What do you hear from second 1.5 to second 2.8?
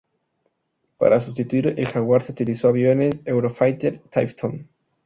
al Jaguar se utilizó